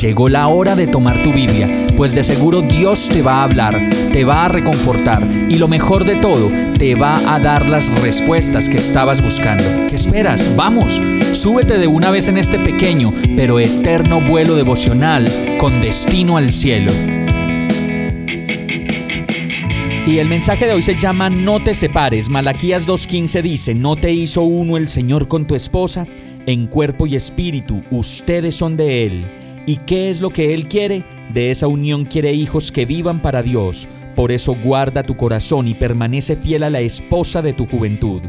Llegó 0.00 0.28
la 0.28 0.48
hora 0.48 0.74
de 0.74 0.86
tomar 0.86 1.22
tu 1.22 1.32
Biblia, 1.32 1.68
pues 1.96 2.14
de 2.14 2.24
seguro 2.24 2.62
Dios 2.62 3.08
te 3.08 3.22
va 3.22 3.40
a 3.40 3.44
hablar, 3.44 3.90
te 4.12 4.24
va 4.24 4.46
a 4.46 4.48
reconfortar 4.48 5.28
y 5.48 5.58
lo 5.58 5.68
mejor 5.68 6.04
de 6.04 6.16
todo, 6.16 6.50
te 6.78 6.94
va 6.94 7.34
a 7.34 7.38
dar 7.38 7.68
las 7.68 8.00
respuestas 8.00 8.68
que 8.68 8.78
estabas 8.78 9.22
buscando. 9.22 9.64
¿Qué 9.88 9.96
esperas? 9.96 10.56
Vamos, 10.56 11.00
súbete 11.32 11.78
de 11.78 11.86
una 11.86 12.10
vez 12.10 12.28
en 12.28 12.38
este 12.38 12.58
pequeño 12.58 13.12
pero 13.36 13.60
eterno 13.60 14.20
vuelo 14.20 14.56
devocional 14.56 15.30
con 15.58 15.80
destino 15.80 16.36
al 16.36 16.50
cielo. 16.50 16.92
Y 20.06 20.18
el 20.18 20.28
mensaje 20.28 20.66
de 20.66 20.72
hoy 20.72 20.82
se 20.82 20.98
llama 20.98 21.30
No 21.30 21.62
te 21.62 21.74
separes. 21.74 22.28
Malaquías 22.28 22.88
2.15 22.88 23.40
dice, 23.40 23.74
¿no 23.74 23.94
te 23.94 24.12
hizo 24.12 24.42
uno 24.42 24.76
el 24.76 24.88
Señor 24.88 25.28
con 25.28 25.46
tu 25.46 25.54
esposa? 25.54 26.08
En 26.44 26.66
cuerpo 26.66 27.06
y 27.06 27.14
espíritu, 27.14 27.84
ustedes 27.90 28.56
son 28.56 28.76
de 28.76 29.06
Él 29.06 29.41
¿Y 29.64 29.76
qué 29.76 30.10
es 30.10 30.20
lo 30.20 30.30
que 30.30 30.54
Él 30.54 30.66
quiere? 30.66 31.04
De 31.32 31.50
esa 31.50 31.68
unión 31.68 32.04
quiere 32.04 32.32
hijos 32.32 32.72
que 32.72 32.84
vivan 32.84 33.22
para 33.22 33.42
Dios. 33.42 33.86
Por 34.16 34.32
eso 34.32 34.56
guarda 34.62 35.04
tu 35.04 35.16
corazón 35.16 35.68
y 35.68 35.74
permanece 35.74 36.36
fiel 36.36 36.64
a 36.64 36.70
la 36.70 36.80
esposa 36.80 37.42
de 37.42 37.52
tu 37.52 37.66
juventud. 37.66 38.22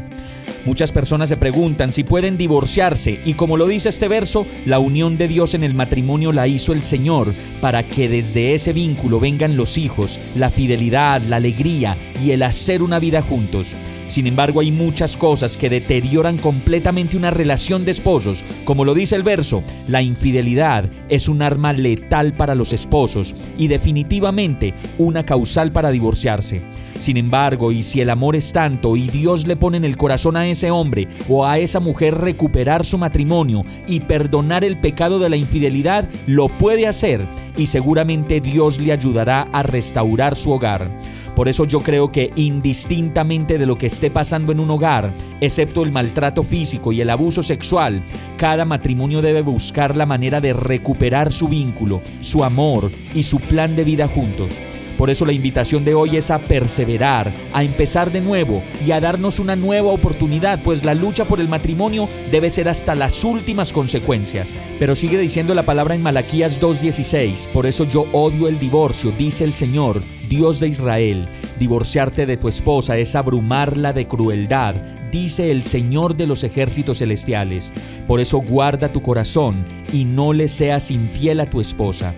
Muchas 0.64 0.92
personas 0.92 1.28
se 1.28 1.36
preguntan 1.36 1.92
si 1.92 2.04
pueden 2.04 2.38
divorciarse 2.38 3.20
y 3.26 3.34
como 3.34 3.58
lo 3.58 3.66
dice 3.66 3.90
este 3.90 4.08
verso, 4.08 4.46
la 4.64 4.78
unión 4.78 5.18
de 5.18 5.28
Dios 5.28 5.54
en 5.54 5.62
el 5.62 5.74
matrimonio 5.74 6.32
la 6.32 6.46
hizo 6.46 6.72
el 6.72 6.84
Señor 6.84 7.34
para 7.60 7.82
que 7.82 8.08
desde 8.08 8.54
ese 8.54 8.72
vínculo 8.72 9.20
vengan 9.20 9.58
los 9.58 9.76
hijos, 9.76 10.18
la 10.36 10.48
fidelidad, 10.48 11.20
la 11.22 11.36
alegría 11.36 11.98
y 12.24 12.30
el 12.30 12.42
hacer 12.42 12.82
una 12.82 12.98
vida 12.98 13.20
juntos. 13.20 13.76
Sin 14.06 14.26
embargo, 14.26 14.60
hay 14.60 14.70
muchas 14.70 15.16
cosas 15.16 15.56
que 15.56 15.70
deterioran 15.70 16.38
completamente 16.38 17.16
una 17.16 17.30
relación 17.30 17.84
de 17.84 17.90
esposos. 17.90 18.44
Como 18.64 18.84
lo 18.84 18.94
dice 18.94 19.16
el 19.16 19.22
verso, 19.22 19.62
la 19.88 20.02
infidelidad 20.02 20.84
es 21.08 21.28
un 21.28 21.42
arma 21.42 21.72
letal 21.72 22.34
para 22.34 22.54
los 22.54 22.72
esposos 22.72 23.34
y 23.58 23.68
definitivamente 23.68 24.74
una 24.98 25.24
causal 25.24 25.72
para 25.72 25.90
divorciarse. 25.90 26.62
Sin 26.98 27.16
embargo, 27.16 27.72
y 27.72 27.82
si 27.82 28.00
el 28.00 28.10
amor 28.10 28.36
es 28.36 28.52
tanto 28.52 28.96
y 28.96 29.08
Dios 29.08 29.46
le 29.46 29.56
pone 29.56 29.76
en 29.76 29.84
el 29.84 29.96
corazón 29.96 30.36
a 30.36 30.46
ese 30.46 30.70
hombre 30.70 31.08
o 31.28 31.44
a 31.44 31.58
esa 31.58 31.80
mujer 31.80 32.14
recuperar 32.14 32.84
su 32.84 32.98
matrimonio 32.98 33.64
y 33.86 34.00
perdonar 34.00 34.64
el 34.64 34.78
pecado 34.78 35.18
de 35.18 35.28
la 35.28 35.36
infidelidad, 35.36 36.08
lo 36.26 36.48
puede 36.48 36.86
hacer 36.86 37.20
y 37.56 37.66
seguramente 37.66 38.40
Dios 38.40 38.80
le 38.80 38.92
ayudará 38.92 39.42
a 39.52 39.62
restaurar 39.62 40.36
su 40.36 40.52
hogar. 40.52 40.90
Por 41.34 41.48
eso 41.48 41.64
yo 41.64 41.80
creo 41.80 42.12
que 42.12 42.30
indistintamente 42.36 43.58
de 43.58 43.66
lo 43.66 43.76
que 43.76 43.86
esté 43.86 44.08
pasando 44.08 44.52
en 44.52 44.60
un 44.60 44.70
hogar, 44.70 45.10
excepto 45.40 45.82
el 45.82 45.90
maltrato 45.90 46.44
físico 46.44 46.92
y 46.92 47.00
el 47.00 47.10
abuso 47.10 47.42
sexual, 47.42 48.04
cada 48.36 48.64
matrimonio 48.64 49.20
debe 49.20 49.42
buscar 49.42 49.96
la 49.96 50.06
manera 50.06 50.40
de 50.40 50.52
recuperar 50.52 51.32
su 51.32 51.48
vínculo, 51.48 52.00
su 52.20 52.44
amor 52.44 52.92
y 53.14 53.24
su 53.24 53.40
plan 53.40 53.74
de 53.74 53.82
vida 53.82 54.06
juntos. 54.06 54.60
Por 54.96 55.10
eso 55.10 55.26
la 55.26 55.32
invitación 55.32 55.84
de 55.84 55.94
hoy 55.94 56.16
es 56.16 56.30
a 56.30 56.38
perseverar, 56.38 57.32
a 57.52 57.64
empezar 57.64 58.12
de 58.12 58.20
nuevo 58.20 58.62
y 58.86 58.92
a 58.92 59.00
darnos 59.00 59.40
una 59.40 59.56
nueva 59.56 59.90
oportunidad, 59.90 60.60
pues 60.62 60.84
la 60.84 60.94
lucha 60.94 61.24
por 61.24 61.40
el 61.40 61.48
matrimonio 61.48 62.08
debe 62.30 62.50
ser 62.50 62.68
hasta 62.68 62.94
las 62.94 63.24
últimas 63.24 63.72
consecuencias. 63.72 64.54
Pero 64.78 64.94
sigue 64.94 65.18
diciendo 65.18 65.54
la 65.54 65.64
palabra 65.64 65.94
en 65.94 66.02
Malaquías 66.02 66.60
2.16, 66.60 67.48
por 67.48 67.66
eso 67.66 67.84
yo 67.84 68.06
odio 68.12 68.48
el 68.48 68.58
divorcio, 68.58 69.12
dice 69.16 69.44
el 69.44 69.54
Señor, 69.54 70.00
Dios 70.28 70.60
de 70.60 70.68
Israel. 70.68 71.26
Divorciarte 71.58 72.26
de 72.26 72.36
tu 72.36 72.48
esposa 72.48 72.96
es 72.96 73.14
abrumarla 73.14 73.92
de 73.92 74.06
crueldad, 74.06 74.74
dice 75.12 75.50
el 75.50 75.62
Señor 75.62 76.16
de 76.16 76.26
los 76.26 76.42
ejércitos 76.42 76.98
celestiales. 76.98 77.72
Por 78.08 78.20
eso 78.20 78.38
guarda 78.38 78.92
tu 78.92 79.00
corazón 79.00 79.64
y 79.92 80.04
no 80.04 80.32
le 80.32 80.48
seas 80.48 80.90
infiel 80.90 81.40
a 81.40 81.48
tu 81.48 81.60
esposa. 81.60 82.14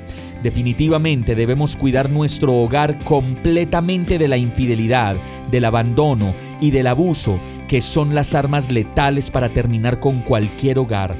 Definitivamente 0.46 1.34
debemos 1.34 1.74
cuidar 1.74 2.08
nuestro 2.08 2.54
hogar 2.54 3.00
completamente 3.00 4.16
de 4.16 4.28
la 4.28 4.36
infidelidad, 4.36 5.16
del 5.50 5.64
abandono 5.64 6.36
y 6.60 6.70
del 6.70 6.86
abuso, 6.86 7.40
que 7.66 7.80
son 7.80 8.14
las 8.14 8.32
armas 8.36 8.70
letales 8.70 9.32
para 9.32 9.48
terminar 9.48 9.98
con 9.98 10.20
cualquier 10.20 10.78
hogar. 10.78 11.16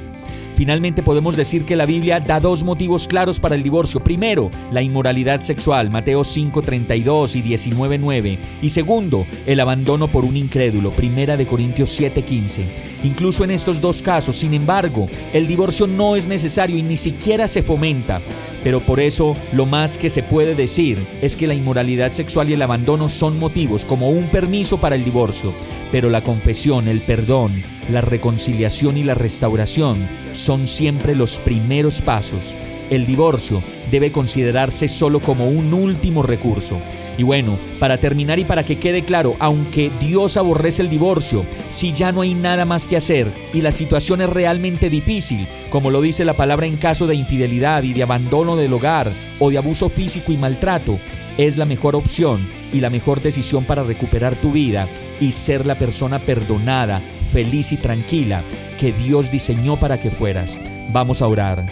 Finalmente 0.55 1.03
podemos 1.03 1.35
decir 1.35 1.65
que 1.65 1.75
la 1.75 1.85
Biblia 1.85 2.21
da 2.21 2.39
dos 2.39 2.63
motivos 2.63 3.05
claros 3.05 3.41
para 3.41 3.55
el 3.55 3.63
divorcio. 3.63 3.99
Primero, 3.99 4.49
la 4.71 4.81
inmoralidad 4.81 5.41
sexual, 5.41 5.91
Mateo 5.91 6.23
5:32 6.23 7.35
y 7.35 7.41
19:9. 7.41 8.39
Y 8.61 8.69
segundo, 8.69 9.25
el 9.45 9.59
abandono 9.59 10.07
por 10.07 10.23
un 10.23 10.37
incrédulo, 10.37 10.91
Primera 10.91 11.35
de 11.35 11.45
Corintios 11.45 11.89
7:15. 11.89 12.63
Incluso 13.03 13.43
en 13.43 13.51
estos 13.51 13.81
dos 13.81 14.01
casos, 14.01 14.37
sin 14.37 14.53
embargo, 14.53 15.09
el 15.33 15.47
divorcio 15.47 15.85
no 15.85 16.15
es 16.15 16.27
necesario 16.27 16.77
y 16.77 16.81
ni 16.81 16.95
siquiera 16.95 17.49
se 17.49 17.61
fomenta. 17.61 18.21
Pero 18.67 18.81
por 18.81 18.99
eso 18.99 19.33
lo 19.53 19.65
más 19.65 19.97
que 19.97 20.09
se 20.09 20.23
puede 20.23 20.53
decir 20.53 20.97
es 21.21 21.37
que 21.37 21.47
la 21.47 21.53
inmoralidad 21.53 22.11
sexual 22.11 22.49
y 22.49 22.53
el 22.53 22.61
abandono 22.61 23.07
son 23.07 23.39
motivos 23.39 23.85
como 23.85 24.09
un 24.09 24.25
permiso 24.25 24.77
para 24.77 24.97
el 24.97 25.05
divorcio. 25.05 25.53
Pero 25.89 26.09
la 26.09 26.19
confesión, 26.19 26.89
el 26.89 26.99
perdón, 26.99 27.63
la 27.89 28.01
reconciliación 28.01 28.97
y 28.97 29.05
la 29.05 29.13
restauración 29.13 30.05
son 30.33 30.67
siempre 30.67 31.15
los 31.15 31.39
primeros 31.39 32.01
pasos. 32.01 32.55
El 32.89 33.05
divorcio 33.05 33.63
debe 33.89 34.11
considerarse 34.11 34.89
solo 34.89 35.21
como 35.21 35.47
un 35.47 35.73
último 35.73 36.21
recurso. 36.21 36.77
Y 37.17 37.23
bueno, 37.23 37.57
para 37.79 37.97
terminar 37.97 38.37
y 38.37 38.45
para 38.45 38.63
que 38.63 38.77
quede 38.77 39.03
claro, 39.03 39.35
aunque 39.39 39.91
Dios 39.99 40.37
aborrece 40.37 40.83
el 40.83 40.89
divorcio, 40.89 41.45
si 41.67 41.91
ya 41.91 42.11
no 42.11 42.21
hay 42.21 42.35
nada 42.35 42.63
más 42.65 42.87
que 42.87 42.97
hacer 42.97 43.27
y 43.53 43.61
la 43.61 43.71
situación 43.71 44.21
es 44.21 44.29
realmente 44.29 44.89
difícil, 44.89 45.47
como 45.71 45.89
lo 45.89 46.01
dice 46.01 46.25
la 46.25 46.33
palabra 46.33 46.67
en 46.67 46.77
caso 46.77 47.07
de 47.07 47.15
infidelidad 47.15 47.83
y 47.83 47.93
de 47.93 48.03
abandono 48.03 48.55
del 48.55 48.73
hogar 48.73 49.11
o 49.39 49.49
de 49.49 49.57
abuso 49.57 49.89
físico 49.89 50.31
y 50.31 50.37
maltrato, 50.37 50.99
es 51.37 51.57
la 51.57 51.65
mejor 51.65 51.95
opción 51.95 52.47
y 52.71 52.81
la 52.81 52.89
mejor 52.89 53.21
decisión 53.21 53.63
para 53.63 53.83
recuperar 53.83 54.35
tu 54.35 54.51
vida 54.51 54.87
y 55.19 55.31
ser 55.31 55.65
la 55.65 55.75
persona 55.75 56.19
perdonada, 56.19 57.01
feliz 57.31 57.71
y 57.71 57.77
tranquila 57.77 58.43
que 58.79 58.91
Dios 58.91 59.31
diseñó 59.31 59.77
para 59.77 59.99
que 59.99 60.11
fueras. 60.11 60.59
Vamos 60.91 61.21
a 61.21 61.27
orar. 61.27 61.65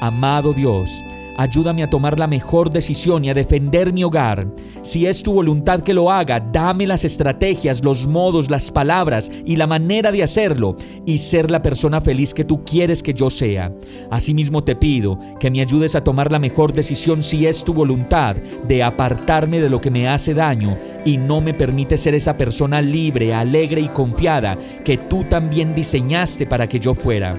Amado 0.00 0.52
Dios, 0.52 1.04
Ayúdame 1.36 1.82
a 1.82 1.90
tomar 1.90 2.18
la 2.18 2.26
mejor 2.26 2.70
decisión 2.70 3.24
y 3.24 3.30
a 3.30 3.34
defender 3.34 3.92
mi 3.92 4.04
hogar. 4.04 4.46
Si 4.82 5.06
es 5.06 5.22
tu 5.22 5.32
voluntad 5.32 5.80
que 5.80 5.94
lo 5.94 6.10
haga, 6.10 6.40
dame 6.40 6.86
las 6.86 7.04
estrategias, 7.04 7.82
los 7.82 8.06
modos, 8.06 8.50
las 8.50 8.70
palabras 8.70 9.32
y 9.44 9.56
la 9.56 9.66
manera 9.66 10.12
de 10.12 10.22
hacerlo 10.22 10.76
y 11.04 11.18
ser 11.18 11.50
la 11.50 11.62
persona 11.62 12.00
feliz 12.00 12.34
que 12.34 12.44
tú 12.44 12.64
quieres 12.64 13.02
que 13.02 13.14
yo 13.14 13.30
sea. 13.30 13.72
Asimismo 14.10 14.62
te 14.62 14.76
pido 14.76 15.18
que 15.40 15.50
me 15.50 15.60
ayudes 15.60 15.96
a 15.96 16.04
tomar 16.04 16.30
la 16.30 16.38
mejor 16.38 16.72
decisión 16.72 17.22
si 17.22 17.46
es 17.46 17.64
tu 17.64 17.74
voluntad 17.74 18.36
de 18.36 18.82
apartarme 18.82 19.60
de 19.60 19.70
lo 19.70 19.80
que 19.80 19.90
me 19.90 20.08
hace 20.08 20.34
daño 20.34 20.78
y 21.04 21.16
no 21.16 21.40
me 21.40 21.54
permite 21.54 21.96
ser 21.96 22.14
esa 22.14 22.36
persona 22.36 22.80
libre, 22.80 23.34
alegre 23.34 23.80
y 23.80 23.88
confiada 23.88 24.56
que 24.84 24.96
tú 24.96 25.24
también 25.24 25.74
diseñaste 25.74 26.46
para 26.46 26.68
que 26.68 26.78
yo 26.78 26.94
fuera. 26.94 27.36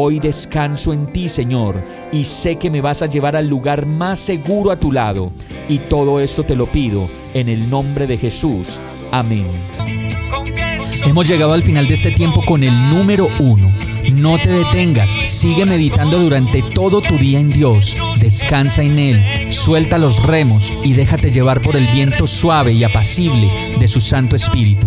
Hoy 0.00 0.20
descanso 0.20 0.92
en 0.92 1.08
ti, 1.08 1.28
Señor, 1.28 1.82
y 2.12 2.22
sé 2.22 2.54
que 2.54 2.70
me 2.70 2.80
vas 2.80 3.02
a 3.02 3.06
llevar 3.06 3.34
al 3.34 3.48
lugar 3.48 3.84
más 3.84 4.20
seguro 4.20 4.70
a 4.70 4.78
tu 4.78 4.92
lado. 4.92 5.32
Y 5.68 5.78
todo 5.78 6.20
esto 6.20 6.44
te 6.44 6.54
lo 6.54 6.66
pido 6.66 7.10
en 7.34 7.48
el 7.48 7.68
nombre 7.68 8.06
de 8.06 8.16
Jesús. 8.16 8.78
Amén. 9.10 9.44
Hemos 11.04 11.26
llegado 11.26 11.52
al 11.52 11.64
final 11.64 11.88
de 11.88 11.94
este 11.94 12.12
tiempo 12.12 12.42
con 12.46 12.62
el 12.62 12.72
número 12.88 13.28
uno. 13.40 13.74
No 14.12 14.38
te 14.38 14.50
detengas, 14.50 15.10
sigue 15.24 15.66
meditando 15.66 16.20
durante 16.20 16.62
todo 16.62 17.00
tu 17.00 17.18
día 17.18 17.40
en 17.40 17.50
Dios, 17.50 17.96
descansa 18.20 18.84
en 18.84 19.00
Él, 19.00 19.52
suelta 19.52 19.98
los 19.98 20.22
remos 20.22 20.72
y 20.84 20.92
déjate 20.92 21.30
llevar 21.30 21.60
por 21.60 21.76
el 21.76 21.88
viento 21.88 22.28
suave 22.28 22.72
y 22.72 22.84
apacible 22.84 23.50
de 23.80 23.88
su 23.88 24.00
Santo 24.00 24.36
Espíritu. 24.36 24.86